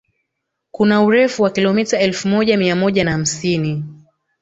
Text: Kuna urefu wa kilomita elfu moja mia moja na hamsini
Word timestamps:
Kuna 0.71 1.03
urefu 1.03 1.43
wa 1.43 1.49
kilomita 1.49 1.99
elfu 1.99 2.27
moja 2.27 2.57
mia 2.57 2.75
moja 2.75 3.03
na 3.03 3.11
hamsini 3.11 3.85